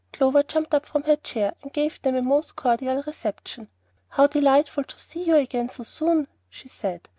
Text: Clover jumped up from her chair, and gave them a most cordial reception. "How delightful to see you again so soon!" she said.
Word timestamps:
Clover 0.13 0.41
jumped 0.41 0.73
up 0.73 0.87
from 0.87 1.03
her 1.03 1.15
chair, 1.15 1.53
and 1.61 1.71
gave 1.71 2.01
them 2.01 2.15
a 2.15 2.23
most 2.23 2.55
cordial 2.55 3.03
reception. 3.05 3.69
"How 4.09 4.25
delightful 4.25 4.83
to 4.85 4.97
see 4.97 5.21
you 5.21 5.35
again 5.35 5.69
so 5.69 5.83
soon!" 5.83 6.27
she 6.49 6.67
said. 6.69 7.07